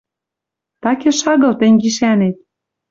Такеш 0.83 1.19
агыл 1.31 1.53
тӹнь 1.59 1.79
гишӓнет 1.81 2.37